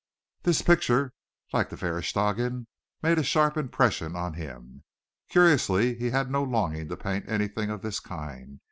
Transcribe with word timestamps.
This 0.41 0.63
picture, 0.63 1.13
like 1.53 1.69
those 1.69 1.73
of 1.79 1.81
Verestchagin, 1.81 2.65
made 3.03 3.19
a 3.19 3.23
sharp 3.23 3.55
impression 3.55 4.15
on 4.15 4.33
him. 4.33 4.83
Curiously 5.29 5.93
he 5.93 6.09
had 6.09 6.31
no 6.31 6.41
longing 6.41 6.87
to 6.87 6.97
paint 6.97 7.29
anything 7.29 7.69
of 7.69 7.83
this 7.83 7.99
kind. 7.99 8.59